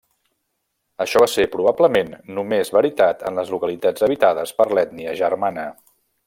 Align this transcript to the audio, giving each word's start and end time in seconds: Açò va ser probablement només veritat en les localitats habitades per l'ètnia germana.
Açò 1.03 1.19
va 1.23 1.27
ser 1.33 1.45
probablement 1.55 2.09
només 2.37 2.73
veritat 2.79 3.21
en 3.31 3.37
les 3.41 3.53
localitats 3.57 4.07
habitades 4.09 4.55
per 4.63 4.67
l'ètnia 4.75 5.15
germana. 5.25 5.69